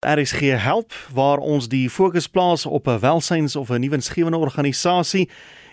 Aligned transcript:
RSG 0.00 0.40
help 0.40 0.92
waar 1.12 1.38
ons 1.38 1.68
die 1.68 1.90
fokus 1.90 2.26
plaas 2.26 2.66
op 2.66 2.88
'n 2.88 2.98
welsyns 2.98 3.56
of 3.56 3.68
'n 3.68 3.80
nuwensgewende 3.80 4.36
organisasie 4.36 5.28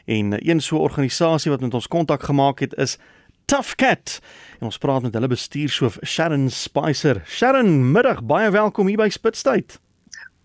en 0.06 0.50
een 0.50 0.60
so 0.62 0.76
'n 0.76 0.80
organisasie 0.80 1.52
wat 1.52 1.62
met 1.62 1.74
ons 1.74 1.88
kontak 1.88 2.24
gemaak 2.24 2.60
het 2.60 2.74
is 2.74 2.98
Tough 3.46 3.76
Cat. 3.76 4.20
En 4.60 4.66
ons 4.66 4.78
praat 4.78 5.02
met 5.02 5.14
hulle 5.14 5.28
bestuurshoof 5.28 5.98
Sharon 6.06 6.50
Spicer. 6.50 7.22
Sharon, 7.26 7.92
middag, 7.92 8.24
baie 8.24 8.50
welkom 8.50 8.88
hier 8.88 8.98
by 8.98 9.10
Spitstyd. 9.10 9.80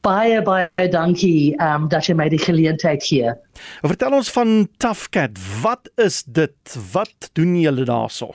Baie 0.01 0.43
baie 0.43 0.89
dankie 0.91 1.55
um 1.63 1.89
dat 1.89 2.07
jy 2.07 2.15
my 2.15 2.29
die 2.29 2.39
geleentheid 2.39 3.03
hier. 3.03 3.39
Vertel 3.81 4.13
ons 4.13 4.31
van 4.31 4.69
Tough 4.77 5.09
Cat. 5.09 5.31
Wat 5.63 5.91
is 5.95 6.23
dit? 6.23 6.79
Wat 6.93 7.31
doen 7.33 7.61
julle 7.61 7.85
daarso? 7.85 8.35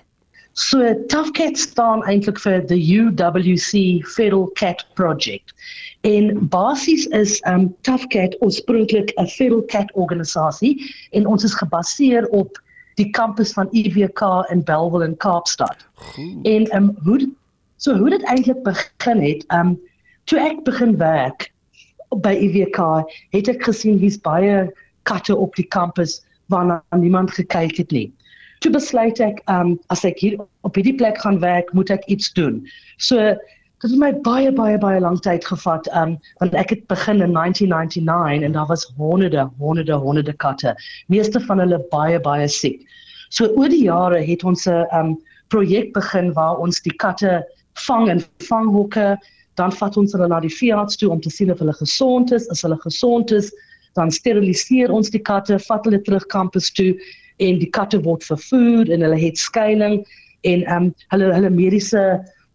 So 0.58 1.04
Tough 1.08 1.34
Cat 1.38 1.56
staan 1.58 2.02
eintlik 2.10 2.40
vir 2.42 2.64
the 2.66 2.78
UWC 2.82 4.02
Feral 4.10 4.48
Cat 4.58 4.80
Project. 4.96 5.54
En 6.02 6.48
basies 6.50 7.06
is 7.14 7.36
um 7.46 7.76
Tough 7.86 8.08
Cat 8.10 8.34
oorspronklik 8.42 9.14
'n 9.22 9.28
feral 9.28 9.62
cat 9.70 9.94
organisasie 9.94 10.74
en 11.12 11.28
ons 11.28 11.44
is 11.44 11.54
gebaseer 11.54 12.26
op 12.34 12.58
die 12.96 13.10
kampus 13.10 13.54
van 13.54 13.70
EWK 13.70 14.50
in 14.50 14.64
Bellville 14.64 15.06
in 15.06 15.18
Kaapstad. 15.18 15.86
Goed. 15.94 16.46
En 16.46 16.66
um 16.76 16.98
hoe 17.04 17.30
so 17.78 17.94
hoe 17.94 18.10
dit 18.10 18.26
eintlik 18.26 18.64
begin 18.64 19.22
het, 19.22 19.46
um 19.54 19.78
toe 20.24 20.40
ek 20.40 20.64
begin 20.66 20.98
werk 20.98 21.52
by 22.26 22.34
EWK, 22.34 23.06
het 23.30 23.48
ek 23.48 23.62
gesien 23.70 24.02
hier's 24.02 24.18
baie 24.18 24.74
katte 25.04 25.38
op 25.38 25.54
die 25.56 25.70
kampus 25.70 26.24
waarna 26.50 26.82
niemand 26.98 27.32
gekyk 27.32 27.78
het 27.78 27.92
nie 27.92 28.10
toe 28.60 28.72
besluit 28.74 29.20
ek 29.24 29.42
um 29.52 29.78
as 29.94 30.04
ek 30.08 30.20
hier 30.24 30.38
op 30.68 30.76
hierdie 30.76 30.96
plek 30.98 31.20
gaan 31.22 31.40
werk, 31.44 31.74
moet 31.74 31.92
ek 31.94 32.06
iets 32.12 32.32
doen. 32.34 32.64
So 32.98 33.36
dit 33.84 33.92
het 33.92 34.00
my 34.02 34.12
baie 34.26 34.52
baie 34.52 34.78
baie 34.82 35.00
lank 35.00 35.22
tyd 35.26 35.46
gevat 35.46 35.88
um 35.94 36.18
want 36.42 36.56
ek 36.58 36.74
het 36.74 36.88
begin 36.92 37.22
in 37.22 37.36
1999 37.38 38.48
en 38.48 38.58
daar 38.58 38.70
was 38.72 38.88
honderde 38.98 39.50
honderde 39.62 40.00
honderde 40.02 40.34
katte. 40.34 40.76
Meeste 41.08 41.40
van 41.40 41.62
hulle 41.62 41.82
baie 41.92 42.20
baie 42.20 42.48
siek. 42.48 42.82
So 43.30 43.52
oor 43.56 43.70
die 43.70 43.86
jare 43.86 44.24
het 44.24 44.44
ons 44.44 44.68
'n 44.68 44.86
um 44.94 45.18
projek 45.50 45.94
begin 45.94 46.34
waar 46.34 46.58
ons 46.58 46.82
die 46.82 46.96
katte 46.96 47.44
vang 47.88 48.10
in 48.10 48.24
vanghoeke, 48.50 49.18
dan 49.56 49.72
vat 49.72 49.98
ons 49.98 50.14
hulle 50.14 50.28
na 50.28 50.40
die 50.40 50.54
veearts 50.54 50.98
toe 50.98 51.10
om 51.10 51.22
te 51.22 51.30
sien 51.30 51.52
of 51.52 51.60
hulle 51.60 51.74
gesond 51.74 52.32
is. 52.32 52.50
As 52.50 52.62
hulle 52.62 52.78
gesond 52.84 53.32
is, 53.32 53.52
dan 53.94 54.12
steriliseer 54.12 54.92
ons 54.94 55.10
die 55.10 55.22
katte, 55.22 55.60
vat 55.60 55.86
hulle 55.86 56.02
terug 56.02 56.26
kampus 56.34 56.70
toe 56.72 56.94
en 57.38 57.60
die 57.60 57.70
katte 57.70 58.02
word 58.02 58.24
vervoer 58.24 58.90
en 58.90 59.06
hulle 59.06 59.20
het 59.20 59.38
skuilings 59.38 60.10
en 60.42 60.64
ehm 60.64 60.90
um, 60.90 60.94
hulle 61.14 61.34
hulle 61.34 61.50
mediese 61.50 62.04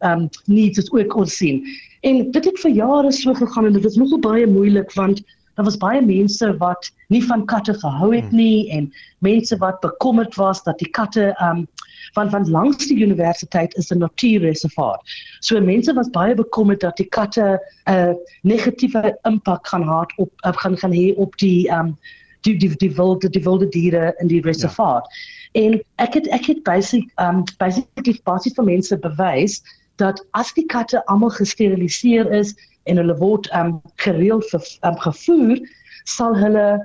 ehm 0.03 0.25
um, 0.25 0.29
needs 0.47 0.79
is 0.79 0.93
ook 0.93 1.15
ontsien. 1.15 1.63
En 2.01 2.31
dit 2.31 2.45
het 2.45 2.59
vir 2.59 2.71
jare 2.71 3.13
so 3.13 3.35
gegaan 3.35 3.67
en 3.67 3.73
dit 3.73 3.83
was 3.83 3.97
nogal 3.97 4.19
baie 4.19 4.47
moeilik 4.47 4.93
want 4.93 5.23
daar 5.55 5.65
was 5.65 5.77
baie 5.77 6.01
mense 6.03 6.57
wat 6.57 6.91
nie 7.09 7.25
van 7.25 7.45
katte 7.45 7.75
gehou 7.75 8.15
het 8.15 8.29
hmm. 8.29 8.37
nie 8.37 8.71
en 8.71 8.93
mense 9.19 9.57
wat 9.57 9.81
bekommerd 9.81 10.35
was 10.35 10.63
dat 10.63 10.79
die 10.79 10.91
katte 10.91 11.33
ehm 11.33 11.63
um, 11.63 11.67
want 12.13 12.33
want 12.33 12.49
langs 12.49 12.87
die 12.87 13.05
universiteit 13.05 13.75
is 13.77 13.91
'n 13.91 13.99
natuurreservaat. 13.99 15.01
So 15.41 15.61
mense 15.61 15.95
was 15.95 16.11
baie 16.11 16.35
bekommerd 16.35 16.81
dat 16.81 16.97
die 16.97 17.09
katte 17.09 17.61
'n 17.87 17.93
uh, 17.93 18.15
negatiewe 18.43 19.19
impak 19.23 19.67
gaan 19.67 19.83
hê 19.83 20.05
op 20.17 20.33
uh, 20.47 20.53
gaan 20.53 20.77
gaan 20.77 20.93
hê 20.93 21.15
op 21.17 21.37
die 21.37 21.69
ehm 21.69 21.87
um, 21.87 21.99
die 22.47 22.57
die 22.59 22.77
die 22.77 22.93
wilde 22.97 23.31
die 23.31 23.45
wilde 23.45 23.69
diere 23.69 24.15
in 24.19 24.29
die 24.29 24.43
reservaat. 24.43 25.07
Ja. 25.09 25.41
En 25.53 25.81
ek 26.01 26.15
het 26.15 26.29
ek 26.33 26.47
het 26.49 26.63
basic 26.65 27.11
um 27.21 27.45
basically 27.61 28.21
basies 28.25 28.57
vir 28.57 28.65
mense 28.65 28.97
bewys 28.97 29.61
dat 30.01 30.23
as 30.39 30.53
die 30.57 30.65
katte 30.67 31.03
almal 31.13 31.33
gesteriliseer 31.37 32.31
is 32.33 32.55
en 32.89 32.97
hulle 32.97 33.17
word 33.21 33.51
um 33.55 33.77
gereeld 34.01 34.49
ver, 34.51 34.65
um, 34.89 34.97
gevoer, 35.05 35.61
sal 36.09 36.35
hulle 36.39 36.81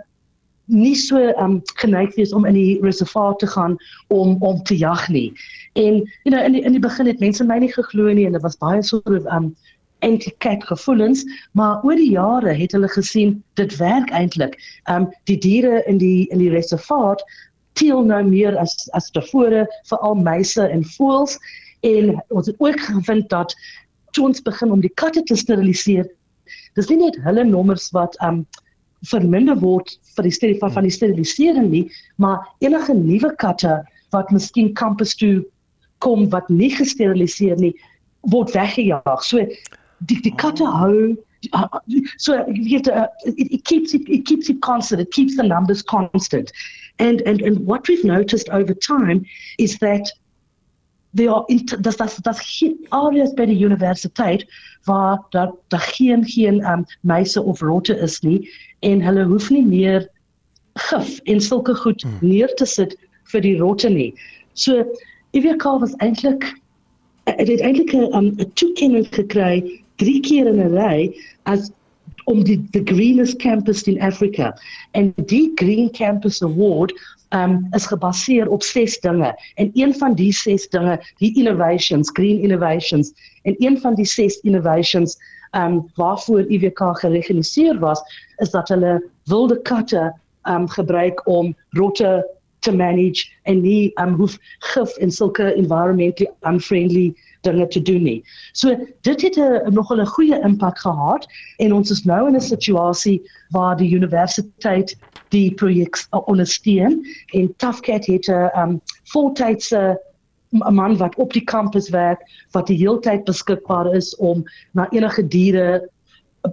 nie 0.67 0.95
so 0.99 1.31
um 1.39 1.61
geneig 1.79 2.11
wees 2.19 2.33
om 2.35 2.45
in 2.45 2.59
die 2.59 2.79
reservaat 2.83 3.39
te 3.39 3.47
gaan 3.47 3.77
om 4.11 4.35
om 4.43 4.59
te 4.63 4.77
jag 4.77 5.07
nie. 5.09 5.31
En 5.79 6.03
you 6.25 6.33
know 6.35 6.43
in 6.43 6.59
die, 6.59 6.61
in 6.61 6.75
die 6.75 6.83
begin 6.83 7.07
het 7.07 7.23
mense 7.23 7.47
my 7.47 7.59
nie 7.63 7.71
geglo 7.71 8.11
nie 8.11 8.27
en 8.27 8.35
dit 8.35 8.43
was 8.43 8.59
baie 8.59 8.83
so 8.83 9.01
um 9.31 9.55
anti-cat 10.05 10.63
gevoelens, 10.63 11.23
maar 11.51 11.83
oor 11.83 11.95
die 11.95 12.11
jare 12.11 12.53
het 12.53 12.71
hulle 12.71 12.89
gesien 12.89 13.37
dit 13.59 13.75
werk 13.77 14.11
eintlik. 14.11 14.57
Um 14.91 15.09
die 15.29 15.37
diere 15.37 15.83
in 15.87 15.97
die 15.97 16.27
in 16.33 16.41
die 16.43 16.51
reservaat 16.53 17.23
teel 17.77 18.03
nou 18.05 18.23
meer 18.25 18.57
as 18.57 18.89
as 18.97 19.09
tevore 19.13 19.65
veral 19.89 20.15
meise 20.15 20.67
en 20.67 20.85
voëls 20.97 21.37
en 21.85 22.15
ons 22.27 22.47
het 22.47 22.55
ook 22.59 22.79
gevind 22.79 23.29
dat 23.29 23.55
toe 24.11 24.25
ons 24.25 24.41
begin 24.41 24.71
om 24.71 24.81
die 24.81 24.93
katte 24.97 25.21
te 25.23 25.35
steriliseer, 25.35 26.07
dis 26.75 26.89
nie 26.89 26.97
net 27.01 27.19
hulle 27.25 27.43
nommers 27.45 27.91
wat 27.93 28.17
um 28.25 28.45
verminder 29.05 29.59
word 29.61 29.91
vir 30.15 30.25
die 30.25 30.33
steril 30.33 30.57
van, 30.61 30.73
van 30.73 30.87
die 30.87 30.93
sterilisering 30.93 31.69
nie, 31.69 31.85
maar 32.17 32.41
enige 32.65 32.95
nuwe 32.97 33.29
katte 33.37 33.83
wat 34.15 34.31
miskien 34.33 34.73
kampus 34.73 35.13
toe 35.19 35.45
kom 36.01 36.25
wat 36.33 36.49
nie 36.49 36.71
gesteriliseer 36.73 37.59
nie 37.61 37.73
word 38.33 38.53
weggejaag. 38.55 39.21
So 39.23 39.45
die 39.99 40.21
die 40.21 40.35
katte 40.35 40.65
hou 40.65 41.15
uh, 41.53 41.79
so 42.17 42.37
jy 42.47 42.63
weet 42.65 42.87
uh, 42.87 43.07
it, 43.25 43.51
it 43.51 43.65
keeps 43.65 43.93
it, 43.93 44.07
it 44.09 44.25
keeps 44.25 44.49
it 44.49 44.61
constant 44.61 45.01
it 45.01 45.11
keeps 45.11 45.35
the 45.37 45.43
numbers 45.43 45.81
constant. 45.81 46.51
And 46.99 47.21
and 47.21 47.41
and 47.41 47.65
what 47.65 47.87
we've 47.87 48.03
noticed 48.03 48.49
over 48.49 48.73
time 48.73 49.25
is 49.57 49.77
that 49.79 50.11
there 51.13 51.31
are 51.31 51.45
das 51.81 51.95
das 51.95 52.17
das 52.17 52.63
areas 52.91 53.33
by 53.33 53.45
die 53.45 53.65
universiteit 53.65 54.45
waar 54.85 55.19
daar 55.31 55.51
daar 55.69 55.87
geen 55.97 56.25
geen 56.25 56.63
um, 56.65 56.85
meise 57.01 57.41
of 57.41 57.61
rotte 57.61 57.97
is 57.97 58.21
nie 58.21 58.49
en 58.79 59.01
hulle 59.01 59.25
hoef 59.25 59.49
nie 59.49 59.65
meer 59.65 60.07
gif 60.89 61.19
en 61.19 61.41
sulke 61.41 61.75
goed 61.75 62.01
hmm. 62.01 62.17
neer 62.21 62.53
te 62.55 62.65
sit 62.65 62.95
vir 63.31 63.41
die 63.41 63.57
rotte 63.57 63.89
nie. 63.89 64.13
So 64.53 64.85
EWK 65.33 65.63
was 65.79 65.93
eintlik 65.97 66.53
het 67.27 67.59
eintlik 67.59 67.93
'n 67.93 68.13
um, 68.15 68.53
toekenning 68.53 69.07
gekry 69.11 69.83
drie 69.97 70.19
keer 70.21 70.47
in 70.47 70.61
'n 70.61 70.73
ry 70.75 71.13
as 71.45 71.71
om 72.25 72.43
die 72.43 72.57
the 72.71 72.83
greenest 72.83 73.39
campus 73.39 73.83
in 73.83 74.01
Africa 74.01 74.53
en 74.91 75.13
die 75.15 75.51
Green 75.55 75.91
Campus 75.91 76.41
Award 76.43 76.93
um 77.35 77.67
is 77.75 77.85
gebaseer 77.85 78.47
op 78.47 78.63
ses 78.63 78.99
dinge. 78.99 79.35
En 79.55 79.71
een 79.73 79.93
van 79.95 80.13
die 80.15 80.31
ses 80.31 80.67
dinge 80.69 80.99
die 81.17 81.35
innovations 81.37 82.09
green 82.13 82.39
innovations 82.39 83.13
en 83.43 83.55
een 83.57 83.79
van 83.79 83.95
die 83.95 84.05
ses 84.05 84.39
innovations 84.39 85.17
um 85.51 85.91
waarvoor 85.95 86.47
IWK 86.51 86.79
gereganiseer 86.99 87.79
was 87.79 88.01
is 88.37 88.49
dat 88.49 88.67
hulle 88.67 89.09
wilde 89.23 89.61
katte 89.61 90.13
um 90.43 90.69
gebruik 90.69 91.27
om 91.27 91.55
rotte 91.69 92.27
te 92.59 92.75
manage 92.75 93.27
en 93.43 93.61
nie 93.61 93.91
um 93.95 94.13
hoef 94.13 94.37
gif 94.59 94.97
en 94.97 95.11
sulke 95.11 95.53
environmentally 95.53 96.31
unfriendly 96.41 97.15
dinge 97.41 97.67
te 97.67 97.81
doen 97.81 98.03
nie. 98.03 98.23
So 98.53 98.75
dit 99.01 99.21
het 99.21 99.37
'n 99.37 99.73
nogal 99.73 100.01
'n 100.01 100.05
goeie 100.05 100.41
impak 100.41 100.79
gehad 100.79 101.27
en 101.57 101.73
ons 101.73 101.91
is 101.91 102.05
nou 102.05 102.27
in 102.27 102.35
'n 102.35 102.41
situasie 102.41 103.21
waar 103.49 103.77
die 103.77 103.95
universiteit 103.95 104.97
die 105.29 105.53
projek 105.53 105.97
ondersteun 106.11 107.05
en 107.33 107.53
Tafcat 107.57 108.05
het 108.05 108.27
'n 108.27 108.49
um, 108.57 108.81
voltydse 109.03 109.99
'n 110.51 110.73
man 110.73 110.97
wat 110.97 111.15
op 111.15 111.33
die 111.33 111.43
kampus 111.43 111.89
werk 111.89 112.21
wat 112.51 112.67
die 112.67 112.77
heeltyd 112.77 113.23
beskikbaar 113.23 113.95
is 113.95 114.15
om 114.15 114.43
na 114.71 114.89
enige 114.89 115.27
diere 115.27 115.89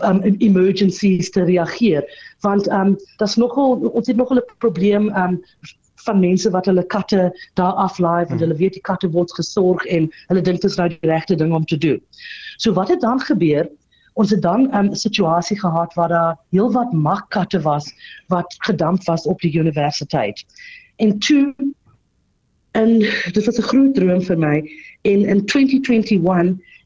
um 0.02 0.22
emergencies 0.22 1.30
te 1.30 1.44
reageer 1.44 2.04
want 2.40 2.68
um 2.68 2.96
daar's 3.16 3.36
nogal 3.36 3.76
ons 3.92 4.06
het 4.06 4.16
nogal 4.16 4.36
'n 4.36 4.56
probleem 4.58 5.08
um 5.16 5.42
van 6.04 6.20
mense 6.20 6.50
wat 6.50 6.66
hulle 6.70 6.86
katte 6.86 7.30
daar 7.54 7.72
aflaai 7.86 8.26
want 8.26 8.30
hmm. 8.30 8.42
hulle 8.44 8.58
weet 8.60 8.76
die 8.78 8.84
katte 8.90 9.10
word 9.10 9.32
gesorg 9.32 9.84
en 9.84 10.10
hulle 10.26 10.42
dink 10.42 10.60
dit 10.60 10.70
is 10.70 10.76
nou 10.80 10.88
die 10.88 11.10
regte 11.10 11.36
ding 11.36 11.54
om 11.54 11.64
te 11.64 11.78
doen. 11.78 12.00
So 12.56 12.72
wat 12.72 12.88
het 12.88 13.00
dan 13.00 13.20
gebeur? 13.20 13.68
Ons 14.14 14.30
het 14.30 14.42
dan 14.42 14.68
'n 14.70 14.74
um, 14.78 14.94
situasie 14.94 15.58
gehad 15.60 15.94
waar 15.94 16.08
daar 16.08 16.36
heelwat 16.50 16.92
magkatte 16.92 17.60
was 17.60 17.92
wat 18.28 18.54
gedamp 18.58 19.04
was 19.04 19.26
op 19.26 19.40
die 19.40 19.58
universiteit. 19.58 20.44
En 20.96 21.18
toe 21.18 21.54
en 22.74 22.98
dit 23.32 23.44
was 23.44 23.58
'n 23.58 23.70
groot 23.70 23.94
droom 23.94 24.22
vir 24.22 24.38
my 24.38 24.56
in 25.02 25.24
in 25.24 25.44
2021 25.46 26.20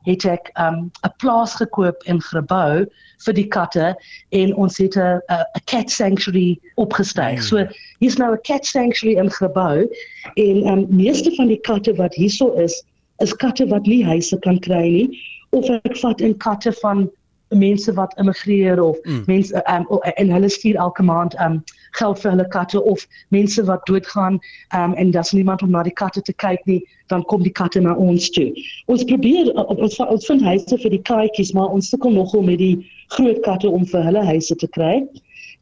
het 0.08 0.25
ek 0.25 0.50
um, 0.60 0.90
'n 1.05 1.14
plaas 1.20 1.55
gekoop 1.60 2.02
en 2.06 2.20
gebou 2.22 2.87
vir 3.25 3.34
die 3.34 3.46
katte 3.46 3.94
en 4.31 4.55
ons 4.55 4.78
het 4.78 4.96
'n 4.96 5.20
'n 5.28 5.64
cat 5.66 5.90
sanctuary 5.90 6.58
opgestel. 6.76 7.37
Mm. 7.37 7.43
So 7.43 7.66
hier's 8.00 8.19
nou 8.19 8.32
'n 8.32 8.43
cat 8.43 8.66
sanctuary 8.66 9.16
in 9.19 9.31
gebou 9.31 9.88
en 10.37 10.56
um 10.66 10.87
meeste 10.88 11.34
van 11.37 11.49
die 11.49 11.60
katte 11.60 11.94
wat 11.94 12.14
hierso 12.14 12.52
is, 12.56 12.82
is 13.19 13.37
katte 13.37 13.66
wat 13.66 13.87
nie 13.87 14.05
huise 14.05 14.38
kan 14.38 14.58
kry 14.58 14.87
nie 14.88 15.08
of 15.50 15.69
ek 15.70 15.96
vat 15.96 16.20
in 16.20 16.37
katte 16.37 16.72
van 16.82 17.08
mense 17.49 17.93
wat 17.93 18.15
immigreer 18.19 18.83
of 18.83 18.99
mm. 19.03 19.23
mense 19.27 19.62
um, 19.73 19.87
en 20.15 20.31
hulle 20.31 20.49
stuur 20.49 20.75
elke 20.77 21.03
maand 21.03 21.35
um 21.41 21.62
geld 21.91 22.21
vir 22.21 22.31
hulle 22.31 22.49
katte 22.49 22.83
of 22.83 23.06
mense 23.29 23.65
wat 23.65 23.87
doodgaan 23.87 24.39
um 24.77 24.95
en 24.95 25.11
daar's 25.11 25.33
niemand 25.33 25.62
om 25.62 25.71
na 25.71 25.83
die 25.83 25.93
katte 25.93 26.23
te 26.23 26.33
kyk 26.33 26.65
nie 26.65 26.83
dan 27.09 27.25
kom 27.25 27.43
die 27.43 27.53
katte 27.53 27.81
na 27.81 27.95
ons 27.95 28.31
toe. 28.31 28.53
Ons 28.87 29.05
probeer 29.05 29.53
ons 29.56 29.99
ons 29.99 30.27
vind 30.27 30.43
huise 30.43 30.81
vir 30.83 30.91
die 30.91 31.03
katjies 31.03 31.55
maar 31.56 31.73
ons 31.73 31.89
sukkel 31.89 32.12
nogal 32.12 32.43
met 32.43 32.59
die 32.59 32.85
groot 33.17 33.41
katte 33.47 33.71
om 33.71 33.87
vir 33.87 34.05
hulle 34.11 34.25
huise 34.29 34.56
te 34.56 34.69
kry. 34.77 35.06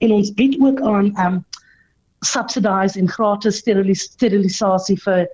En 0.03 0.13
ons 0.13 0.35
bied 0.35 0.59
ook 0.61 0.83
aan 0.83 1.13
um 1.23 1.45
subsidise 2.27 2.99
en 2.99 3.09
gratis 3.09 3.63
sterilis 3.63 4.09
sterilisasie 4.11 4.99
vir 5.05 5.27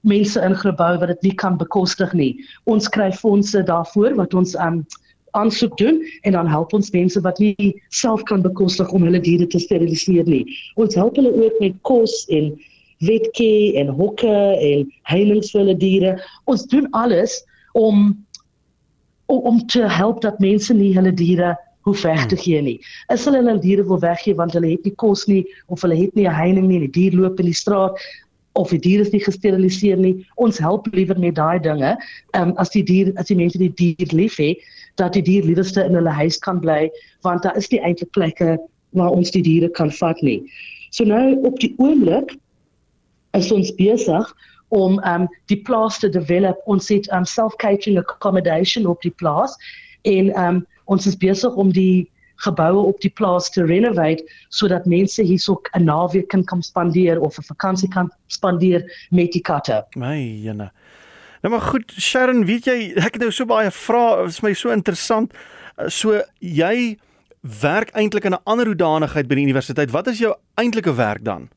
mense 0.00 0.40
in 0.40 0.56
gebou 0.56 0.94
wat 1.00 1.08
dit 1.12 1.22
nie 1.28 1.34
kan 1.34 1.56
bekostig 1.60 2.12
nie. 2.12 2.32
Ons 2.64 2.88
kry 2.88 3.10
fondse 3.12 3.62
daarvoor 3.64 4.16
wat 4.20 4.34
ons 4.34 4.56
um 4.60 4.84
aansoek 5.32 5.76
doen 5.78 6.00
en 6.22 6.32
dan 6.32 6.48
help 6.48 6.72
ons 6.72 6.90
mense 6.90 7.20
wat 7.20 7.38
nie 7.38 7.74
self 7.88 8.22
kan 8.22 8.42
bekostig 8.42 8.90
om 8.92 9.02
hulle 9.02 9.20
diere 9.20 9.46
te 9.46 9.58
steriliseer 9.58 10.28
nie. 10.28 10.44
Ons 10.74 10.94
help 10.94 11.16
hulle 11.16 11.32
ook 11.32 11.60
met 11.60 11.76
kos 11.82 12.24
en 12.28 12.52
wetke 13.06 13.78
en 13.80 13.88
hokke 13.96 14.34
en 14.60 14.86
heilinge 15.08 15.48
vir 15.48 15.60
hulle 15.60 15.76
diere. 15.76 16.16
Ons 16.44 16.66
doen 16.66 16.88
alles 16.90 17.40
om 17.72 18.18
om, 19.30 19.38
om 19.46 19.66
te 19.66 19.86
help 19.86 20.22
dat 20.22 20.40
mense 20.42 20.74
nie 20.74 20.90
hulle 20.96 21.12
diere 21.14 21.54
hoef 21.86 22.02
weg 22.02 22.26
te 22.26 22.36
gee 22.36 22.60
nie. 22.62 22.78
As 23.08 23.24
hulle 23.24 23.40
hulle 23.40 23.60
diere 23.62 23.84
wil 23.88 24.00
weggee 24.02 24.36
want 24.36 24.56
hulle 24.58 24.72
het 24.74 24.84
nie 24.84 24.96
kos 25.00 25.26
nie 25.30 25.44
of 25.68 25.84
hulle 25.86 25.96
het 25.96 26.14
nie 26.18 26.26
'n 26.28 26.34
heining 26.34 26.66
nie, 26.68 26.80
die 26.86 26.94
dier 26.98 27.14
loop 27.14 27.40
in 27.40 27.46
die 27.46 27.60
straat, 27.62 27.96
of 28.52 28.70
die 28.70 28.80
dier 28.82 29.00
is 29.00 29.12
nie 29.14 29.22
gesteriliseer 29.22 29.96
nie. 29.96 30.26
Ons 30.34 30.58
help 30.58 30.88
liewer 30.94 31.18
met 31.18 31.36
daai 31.38 31.60
dinge. 31.62 31.94
Ehm 32.34 32.50
um, 32.50 32.56
as 32.56 32.70
die 32.74 32.82
dier 32.82 33.12
as 33.16 33.30
die 33.30 33.38
mense 33.38 33.58
die 33.58 33.72
dier 33.74 34.14
lief 34.16 34.36
het, 34.36 34.58
dat 35.00 35.14
die 35.14 35.22
dier 35.22 35.44
liewerste 35.44 35.84
in 35.84 35.94
hulle 35.94 36.14
huis 36.18 36.38
kan 36.38 36.60
bly, 36.60 36.90
want 37.22 37.42
daar 37.42 37.56
is 37.56 37.70
nie 37.70 37.80
eintlik 37.80 38.10
plekke 38.16 38.58
waar 38.98 39.14
ons 39.14 39.30
die 39.30 39.42
diere 39.42 39.70
kan 39.70 39.90
vat 40.00 40.22
nie. 40.26 40.40
So 40.90 41.04
nou 41.04 41.38
op 41.46 41.60
die 41.62 41.74
oomblik 41.78 42.34
is 43.38 43.52
ons 43.54 43.74
besig 43.78 44.34
om 44.68 44.98
ehm 44.98 45.26
um, 45.26 45.28
die 45.46 45.60
plaas 45.62 45.98
te 45.98 46.10
develop. 46.10 46.58
Ons 46.66 46.88
het 46.88 47.08
ehm 47.08 47.24
um, 47.24 47.28
self-catering 47.28 47.98
accommodation 47.98 48.86
op 48.86 49.02
die 49.02 49.14
plaas 49.22 49.56
en 50.02 50.34
ehm 50.34 50.56
um, 50.60 50.66
ons 50.90 51.06
is 51.06 51.16
besig 51.16 51.54
om 51.54 51.70
die 51.72 52.10
geboue 52.44 52.86
op 52.92 53.00
die 53.00 53.10
plaas 53.10 53.50
te 53.50 53.64
renovate 53.64 54.24
sodat 54.48 54.86
mense 54.86 55.22
hierso 55.22 55.60
'n 55.76 55.84
naweek 55.84 56.28
kan 56.28 56.44
kom 56.44 56.62
spandeer 56.62 57.20
of 57.20 57.38
'n 57.38 57.42
vakansie 57.42 57.88
kan 57.88 58.10
spandeer 58.26 58.82
met 59.10 59.32
die 59.32 59.42
katte. 59.42 59.84
My 59.96 60.16
jene. 60.16 60.70
Nou 61.42 61.54
maar 61.54 61.64
goed, 61.72 61.92
Sharon, 61.96 62.44
weet 62.44 62.64
jy, 62.64 62.92
ek 62.96 63.16
het 63.16 63.22
nou 63.22 63.30
so 63.32 63.46
baie 63.48 63.70
vrae, 63.70 64.26
is 64.26 64.42
my 64.42 64.52
so 64.52 64.70
interessant. 64.70 65.32
Uh, 65.78 65.88
so 65.88 66.20
jy 66.38 66.98
werk 67.40 67.90
eintlik 67.96 68.24
in 68.24 68.34
'n 68.34 68.44
ander 68.44 68.66
hoedanigheid 68.66 69.28
by 69.28 69.34
die 69.34 69.44
universiteit. 69.44 69.90
Wat 69.90 70.06
is 70.06 70.18
jou 70.18 70.34
eintlike 70.54 70.94
werk 70.94 71.24
dan? 71.24 71.48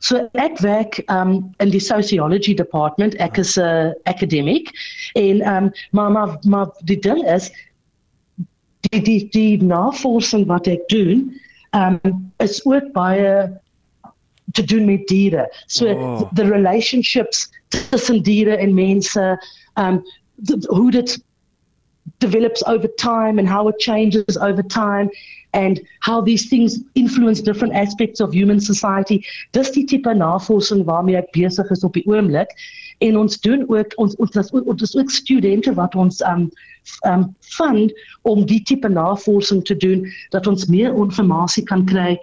So 0.00 0.28
ek 0.34 0.58
werk 0.58 1.02
um 1.10 1.54
in 1.58 1.70
die 1.70 1.80
sociology 1.80 2.54
department. 2.54 3.14
Ek 3.14 3.38
is 3.38 3.56
'n 3.56 3.62
uh, 3.62 3.92
academic 4.04 4.70
en 5.14 5.46
um 5.46 5.70
maar 5.90 6.10
maar 6.10 6.38
maar 6.42 6.66
die 6.84 6.98
ding 6.98 7.22
is 7.28 7.50
die 8.92 9.02
die 9.02 9.28
die 9.32 9.62
navorsing 9.62 10.46
wat 10.46 10.68
ek 10.70 10.84
doen, 10.92 11.28
um 11.76 11.98
is 12.44 12.60
ook 12.68 12.92
baie 12.92 13.48
te 14.52 14.64
doen 14.64 14.84
met 14.84 15.06
diere. 15.08 15.48
So 15.66 15.88
oh. 15.88 16.28
the 16.36 16.44
relationships 16.44 17.48
tussen 17.68 18.22
diere 18.22 18.56
en 18.56 18.74
mense, 18.74 19.26
um 19.80 20.02
hoe 20.68 20.90
dit 20.90 21.16
develops 22.22 22.62
over 22.74 22.88
time 23.02 23.38
and 23.38 23.48
how 23.48 23.68
it 23.68 23.78
changes 23.78 24.36
over 24.48 24.62
time 24.62 25.10
and 25.52 25.80
how 26.00 26.20
these 26.20 26.48
things 26.48 26.78
influence 26.94 27.40
different 27.40 27.74
aspects 27.74 28.20
of 28.20 28.32
human 28.32 28.60
society. 28.60 29.24
Dis 29.52 29.70
die 29.70 29.84
tipe 29.84 30.14
navorsing 30.20 30.84
waarmee 30.88 31.18
ek 31.20 31.32
besig 31.36 31.70
is 31.74 31.84
op 31.84 31.98
die 31.98 32.06
oomblik 32.08 32.54
en 33.04 33.18
ons 33.20 33.38
doen 33.44 33.66
ook 33.68 33.96
ons 34.00 34.16
ons 34.22 34.30
dis 34.30 34.52
ook, 34.52 34.68
ons 34.70 34.96
ook 34.96 35.10
studente 35.10 35.74
wat 35.74 35.94
ons 35.94 36.22
um 36.32 36.48
um 37.08 37.26
fund 37.56 37.92
om 38.28 38.46
die 38.46 38.62
tipe 38.62 38.88
navorsing 38.88 39.64
te 39.68 39.76
doen 39.76 40.06
dat 40.30 40.46
ons 40.46 40.66
meer 40.66 40.94
inligting 40.94 41.66
kan 41.68 41.84
kry 41.86 42.16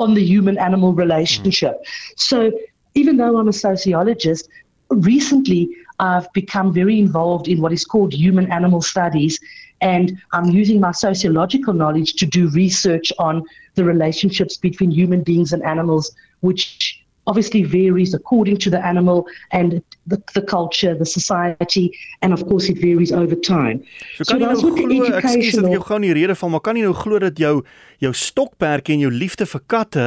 on 0.00 0.14
the 0.14 0.24
human 0.24 0.58
animal 0.58 0.94
relationship. 0.94 1.76
Mm. 1.76 1.86
So 2.16 2.50
even 2.94 3.16
though 3.16 3.36
I'm 3.38 3.48
a 3.48 3.52
sociologist, 3.52 4.48
recently 4.88 5.68
I've 6.02 6.30
become 6.32 6.72
very 6.72 6.98
involved 6.98 7.46
in 7.46 7.60
what 7.62 7.72
is 7.72 7.84
called 7.84 8.12
human 8.12 8.50
animal 8.50 8.82
studies 8.82 9.38
and 9.80 10.06
I'm 10.32 10.46
using 10.46 10.80
my 10.80 10.92
sociological 10.92 11.74
knowledge 11.74 12.14
to 12.14 12.26
do 12.26 12.48
research 12.50 13.12
on 13.18 13.42
the 13.76 13.84
relationships 13.84 14.56
between 14.56 14.90
human 14.90 15.22
beings 15.22 15.52
and 15.52 15.62
animals 15.62 16.10
which 16.40 16.98
obviously 17.26 17.62
varies 17.62 18.14
according 18.14 18.56
to 18.58 18.68
the 18.70 18.84
animal 18.84 19.26
and 19.52 19.82
the, 20.06 20.20
the 20.34 20.42
culture, 20.42 20.94
the 20.94 21.06
society, 21.06 21.96
and 22.20 22.32
of 22.32 22.44
course 22.48 22.68
it 22.68 22.78
varies 22.78 23.12
over 23.12 23.36
time. 23.36 23.82
So, 24.16 24.24
so 24.24 24.38
that's 24.38 24.62
what 24.62 24.74
the 24.74 25.14
education. 25.14 25.70
Ek 25.70 25.86
gou 25.86 26.00
nie 26.02 26.12
rede 26.18 26.34
van, 26.34 26.50
maar 26.50 26.64
kan 26.66 26.78
jy 26.78 26.86
nou 26.88 26.96
glo 26.98 27.22
dat 27.22 27.38
jou 27.38 27.60
jou 28.02 28.12
stokperd 28.26 28.90
en 28.90 29.06
jou 29.06 29.12
liefde 29.14 29.46
vir 29.46 29.62
katte 29.70 30.06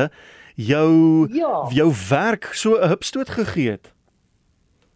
jou 0.60 0.92
ja. 1.36 1.56
jou 1.72 1.90
werk 2.10 2.52
so 2.52 2.76
'n 2.76 2.92
hupstoot 2.92 3.32
gegee 3.40 3.80
het? 3.80 3.95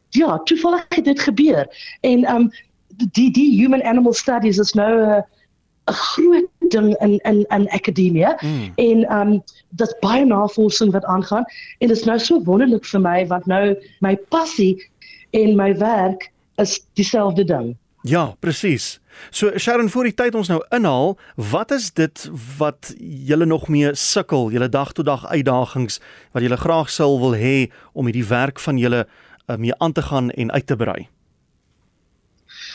Ja, 0.09 0.39
toevallig 0.43 0.85
het 0.89 1.05
dit 1.05 1.19
gebeur. 1.19 1.67
En 2.01 2.29
um 2.35 2.51
die 2.87 3.31
die 3.31 3.61
human 3.61 3.83
animal 3.83 4.13
studies 4.13 4.57
is 4.57 4.73
nou 4.73 4.91
'n 5.05 5.09
uh, 5.09 5.21
'n 5.89 5.93
groot 5.93 6.47
ding 6.69 6.95
in 6.97 7.17
in 7.17 7.45
in 7.49 7.69
akademie 7.69 8.33
mm. 8.39 8.71
en 8.75 9.03
ehm 9.03 9.27
um, 9.27 9.43
dis 9.69 9.95
baie 9.99 10.25
navorsing 10.25 10.91
wat 10.91 11.05
aangaan 11.05 11.43
en 11.77 11.87
dit 11.87 11.97
is 11.97 12.03
nou 12.03 12.19
so 12.19 12.43
wonderlik 12.43 12.85
vir 12.85 13.01
my 13.01 13.27
want 13.27 13.45
nou 13.45 13.75
my 13.99 14.15
passie 14.29 14.89
en 15.29 15.55
my 15.55 15.77
werk 15.77 16.31
is 16.55 16.79
dieselfde 16.93 17.43
ding. 17.43 17.77
Ja, 18.01 18.35
presies. 18.39 18.99
So 19.29 19.57
Sharon, 19.57 19.89
voor 19.89 20.03
die 20.03 20.13
tyd 20.13 20.35
ons 20.35 20.47
nou 20.47 20.61
inhaal, 20.69 21.17
wat 21.35 21.71
is 21.71 21.91
dit 21.93 22.29
wat 22.57 22.93
julle 22.97 23.45
nog 23.45 23.67
mee 23.67 23.91
sukkel, 23.93 24.51
julle 24.51 24.69
dag 24.69 24.93
tot 24.95 25.05
dag 25.05 25.25
uitdagings 25.27 25.99
wat 26.31 26.43
julle 26.43 26.57
graag 26.57 26.89
sou 26.89 27.17
wil 27.19 27.35
hê 27.35 27.71
om 27.93 28.07
hierdie 28.07 28.27
werk 28.27 28.59
van 28.59 28.79
julle 28.79 29.05
mee 29.57 29.73
aan 29.77 29.91
te 29.91 30.01
gaan 30.01 30.29
en 30.29 30.51
uit 30.51 30.67
te 30.67 30.75
brei? 30.75 31.07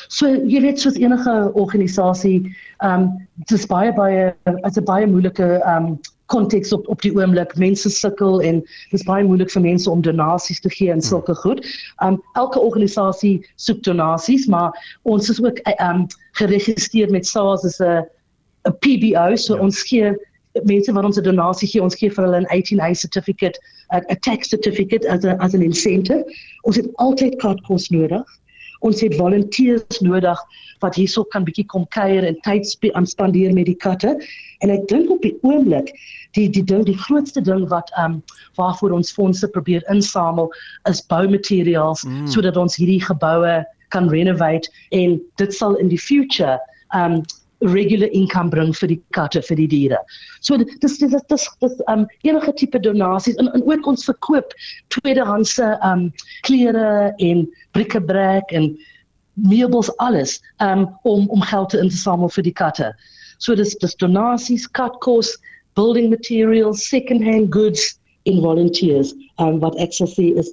So 0.09 0.29
jy 0.29 0.61
weet 0.61 0.81
soos 0.81 0.99
enige 1.01 1.51
organisasie, 1.55 2.55
ehm 2.79 3.03
um, 3.03 3.29
dis 3.51 3.67
baie 3.67 3.93
baie 3.93 4.35
as 4.63 4.77
'n 4.77 4.85
baie 4.85 5.07
moeilike 5.07 5.61
ehm 5.61 5.87
um, 5.87 6.01
konteks 6.27 6.73
op 6.73 6.89
op 6.89 7.03
die 7.03 7.13
oomblik 7.17 7.57
mense 7.57 7.91
sukkel 7.91 8.41
en 8.43 8.63
dis 8.91 9.05
baie 9.05 9.25
moeilik 9.25 9.51
vir 9.51 9.63
mense 9.63 9.91
om 9.91 10.03
donasies 10.03 10.61
te 10.61 10.71
gee 10.71 10.89
en 10.89 11.01
hmm. 11.01 11.09
sulke 11.09 11.35
goed. 11.35 11.61
Um 12.05 12.21
elke 12.35 12.61
organisasie 12.61 13.47
soek 13.57 13.83
donasies, 13.83 14.47
maar 14.47 14.73
ons 15.03 15.31
is 15.31 15.43
ook 15.43 15.61
um 15.79 16.07
geregistreer 16.41 17.11
met 17.11 17.27
SARS 17.27 17.65
as 17.65 17.81
'n 17.81 18.05
'n 18.69 18.77
PBO, 18.81 19.37
so 19.37 19.57
ja. 19.57 19.61
ons 19.61 19.83
gee 19.83 20.15
mense 20.63 20.93
wat 20.93 21.05
ons 21.05 21.19
'n 21.19 21.23
donasie 21.23 21.69
gee, 21.69 21.83
ons 21.83 21.95
gee 21.95 22.11
vir 22.11 22.25
hulle 22.25 22.41
'n 22.41 22.51
18A 22.51 22.95
certificate, 22.95 23.59
'n 23.93 24.21
tax 24.21 24.49
certificate 24.49 25.09
as 25.09 25.25
'n 25.25 25.37
as 25.41 25.55
'n 25.55 25.63
incentive. 25.63 26.25
Ons 26.63 26.77
het 26.77 26.87
altyd 26.97 27.37
kaartkos 27.37 27.91
nodig 27.91 28.25
ons 28.85 29.01
het 29.01 29.17
volunteers 29.17 30.01
nodig 30.01 30.41
wat 30.85 30.97
hierso 30.99 31.25
kan 31.33 31.45
bietjie 31.47 31.67
kom 31.73 31.87
kuier 31.97 32.27
en 32.29 32.37
tyd 32.45 32.69
spandeer 32.69 33.55
met 33.57 33.69
die 33.71 33.79
katte. 33.81 34.13
En 34.61 34.73
ek 34.75 34.85
dink 34.91 35.11
op 35.11 35.23
die 35.25 35.37
oomblik 35.43 35.93
die 36.37 36.49
die 36.53 36.65
ding 36.67 36.85
die 36.85 36.99
grootste 37.07 37.41
ding 37.45 37.65
wat 37.73 37.93
ehm 37.97 38.19
um, 38.19 38.23
waarvoor 38.59 38.93
ons 38.99 39.13
fondse 39.13 39.49
probeer 39.49 39.85
insamel 39.93 40.51
is 40.91 41.01
boumateriaals 41.11 42.05
mm. 42.05 42.27
sodat 42.31 42.59
ons 42.61 42.77
hierdie 42.77 43.01
geboue 43.03 43.63
kan 43.95 44.11
renovate 44.11 44.71
en 44.91 45.17
dit 45.41 45.55
sal 45.55 45.79
in 45.81 45.89
die 45.89 46.01
future 46.01 46.59
ehm 46.93 47.21
um, 47.21 47.25
regular 47.73 48.09
income 48.13 48.51
bring 48.51 48.73
vir 48.77 48.89
die 48.93 49.01
katte 49.17 49.43
vir 49.43 49.57
die 49.57 49.67
diere. 49.71 49.99
So 50.41 50.57
dis 50.61 50.77
dis 50.83 50.99
dis 50.99 51.25
dis 51.29 51.49
dis 51.65 51.81
um 51.89 52.07
enige 52.25 52.53
tipe 52.61 52.79
donasies 52.79 53.39
en, 53.41 53.49
en 53.55 53.65
ook 53.65 53.87
ons 53.87 54.05
verkoop 54.05 54.53
tweedehandse 54.95 55.71
um 55.87 56.11
klere 56.49 57.15
en 57.19 57.45
bric-a-brac 57.77 58.53
en 58.53 58.71
meubels 59.35 59.91
alles 59.99 60.41
um 60.61 60.87
om 61.05 61.29
om 61.31 61.43
geld 61.43 61.71
te 61.71 61.83
insamel 61.83 62.33
vir 62.37 62.49
die 62.51 62.57
katte. 62.63 62.93
So 63.39 63.55
dis 63.55 63.75
dis 63.81 63.97
donasies, 63.97 64.69
katkos, 64.71 65.35
building 65.75 66.11
materials, 66.11 66.87
second-hand 66.89 67.53
goods 67.53 67.99
in 68.25 68.41
volunteers 68.41 69.15
um 69.39 69.61
wat 69.65 69.77
ek 69.83 69.97
sê 69.97 70.31
is 70.37 70.53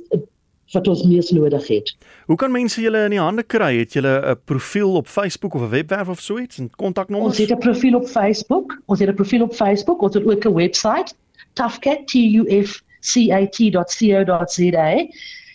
wat 0.72 0.88
ons 0.88 1.04
mees 1.04 1.32
nodig 1.32 1.68
het. 1.68 1.96
Hoe 2.26 2.36
kan 2.36 2.52
mense 2.52 2.82
julle 2.82 3.04
in 3.04 3.10
die 3.16 3.20
hande 3.20 3.44
kry? 3.44 3.78
Het 3.78 3.94
julle 3.94 4.22
'n 4.34 4.40
profiel 4.46 4.96
op 4.96 5.08
Facebook 5.08 5.54
of 5.54 5.62
'n 5.62 5.70
webwerf 5.70 6.08
of 6.10 6.20
so 6.20 6.40
iets 6.40 6.58
en 6.58 6.70
kontaknommers? 6.76 7.30
Ons 7.30 7.38
het 7.38 7.52
'n 7.52 7.58
profiel 7.58 7.96
op 7.96 8.08
Facebook. 8.08 8.82
Ons 8.86 9.00
het 9.00 9.10
'n 9.10 9.16
profiel 9.16 9.42
op 9.44 9.54
Facebook. 9.54 10.02
Ons 10.02 10.14
het 10.14 10.26
ook 10.26 10.46
'n 10.46 10.54
webwerf, 10.54 11.14
toughcat.co.za 11.54 12.56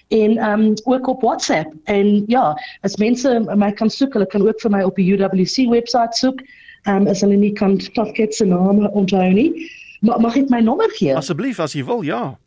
en 0.09 0.51
um, 0.51 0.75
ook 0.85 1.07
op 1.07 1.21
WhatsApp. 1.21 1.73
En 1.85 2.25
ja, 2.27 2.63
as 2.81 2.97
mense 2.97 3.53
my 3.55 3.73
kan 3.73 3.91
soek, 3.91 4.13
hulle 4.13 4.27
kan 4.27 4.49
ook 4.49 4.61
vir 4.61 4.71
my 4.71 4.83
op 4.83 4.95
die 4.95 5.13
UWC 5.13 5.69
webwerf 5.71 6.15
soek. 6.15 6.41
Um, 6.87 7.07
as 7.07 7.21
hulle 7.21 7.37
nie 7.37 7.53
kan 7.53 7.79
Tafket 7.79 8.35
se 8.35 8.45
naam 8.45 8.87
onthou 8.87 9.33
nie. 9.33 9.71
Ma 10.01 10.19
mag 10.19 10.37
ek 10.37 10.49
my 10.53 10.61
nommer 10.61 10.91
gee? 10.95 11.15
Asseblief 11.17 11.59
as 11.59 11.73
jy 11.73 11.85
wil, 11.85 12.05
ja. 12.07 12.39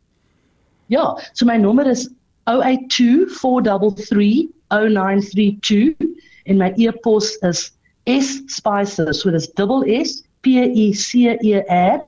Ja, 0.86 1.18
so 1.32 1.46
my 1.46 1.56
nommer 1.56 1.86
is 1.86 2.08
082 2.44 3.28
433 3.28 4.48
0932 4.68 5.96
en 6.44 6.56
my 6.56 6.72
e-pos 6.76 7.38
is 7.42 8.42
spicer 8.48 9.14
so 9.14 9.30
dis 9.30 9.48
double 9.54 9.84
s 9.86 10.22
p 10.42 10.46
e 10.58 10.92
c 10.92 11.28
e 11.28 11.62
r 11.68 12.00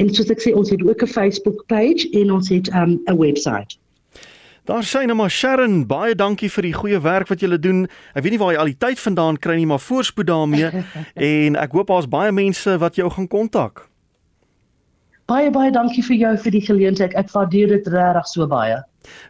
en 0.00 0.14
soos 0.14 0.30
ek 0.30 0.40
sê 0.40 0.54
ons 0.56 0.70
het 0.70 0.82
ook 0.82 1.02
'n 1.02 1.06
Facebook 1.06 1.66
page 1.66 2.08
en 2.12 2.32
ons 2.32 2.48
het 2.48 2.68
'n 2.70 2.76
um, 3.06 3.18
webwerf 3.18 3.78
Daar 4.64 4.84
sê 4.84 5.04
nou 5.04 5.16
maar 5.16 5.30
Sharon, 5.30 5.86
baie 5.86 6.14
dankie 6.14 6.50
vir 6.50 6.62
die 6.62 6.72
goeie 6.72 7.00
werk 7.00 7.28
wat 7.28 7.40
julle 7.40 7.58
doen. 7.58 7.88
Ek 8.14 8.22
weet 8.22 8.30
nie 8.30 8.38
waar 8.38 8.52
jy 8.52 8.58
al 8.58 8.70
die 8.70 8.78
tyd 8.78 9.00
vandaan 9.00 9.38
kry 9.38 9.56
nie, 9.56 9.66
maar 9.66 9.80
voorspoed 9.80 10.26
daarmee 10.26 10.70
en 11.32 11.56
ek 11.56 11.72
hoop 11.72 11.90
daar's 11.90 12.06
baie 12.06 12.32
mense 12.32 12.78
wat 12.78 12.94
jou 12.94 13.10
gaan 13.10 13.26
kontak. 13.26 13.89
Baie 15.30 15.50
baie 15.54 15.70
dankie 15.70 16.02
vir 16.02 16.16
jou 16.18 16.30
vir 16.42 16.54
die 16.56 16.62
geleentheid. 16.66 17.12
Ek 17.14 17.28
waardeer 17.30 17.70
dit 17.70 17.88
regtig 17.92 18.26
so 18.26 18.48
baie. 18.50 18.80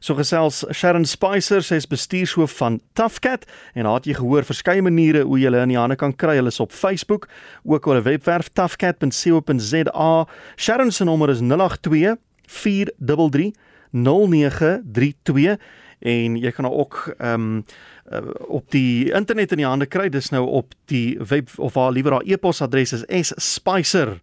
So 0.00 0.16
gesels 0.16 0.62
Sharon 0.73 1.04
Spicer, 1.04 1.61
sy 1.61 1.76
is 1.76 1.87
bestuurshoof 1.88 2.54
van 2.57 2.78
Toughcat 2.97 3.45
en 3.76 3.85
haar 3.85 3.99
het 3.99 4.09
jy 4.09 4.16
gehoor 4.16 4.49
verskeie 4.49 4.80
maniere 4.80 5.26
hoe 5.28 5.37
jy 5.37 5.50
hulle 5.50 5.61
in 5.66 5.75
die 5.75 5.76
hande 5.76 5.99
kan 6.00 6.14
kry. 6.16 6.38
Hulle 6.38 6.54
is 6.54 6.61
op 6.64 6.73
Facebook, 6.73 7.28
ook 7.69 7.85
op 7.85 7.90
hulle 7.92 8.07
webwerf 8.07 8.49
toughcat.co.za. 8.57 10.09
Sharon 10.57 10.90
se 10.90 11.04
nommer 11.04 11.35
is 11.35 11.45
082 11.45 12.16
433 12.49 13.52
0932 13.92 15.61
en 16.00 16.40
jy 16.40 16.54
kan 16.57 16.71
ook 16.71 17.02
ehm 17.19 17.35
um, 17.35 17.62
uh, 18.11 18.25
op 18.49 18.64
die 18.73 19.12
internet 19.12 19.52
in 19.52 19.61
die 19.61 19.69
hande 19.69 19.87
kry. 19.87 20.09
Dis 20.09 20.33
nou 20.33 20.47
op 20.49 20.73
die 20.88 21.21
web 21.21 21.52
of 21.61 21.76
haar 21.76 21.92
liewer 21.92 22.19
haar 22.19 22.26
e-posadres 22.26 22.97
is 23.04 23.37
spicer@ 23.37 24.16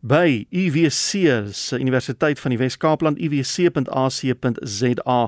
by 0.00 0.46
UWC 0.50 1.52
se 1.52 1.78
Universiteit 1.78 2.40
van 2.40 2.50
die 2.50 2.58
Wes-Kaapland 2.58 3.18
uwc.ac.za. 3.20 5.20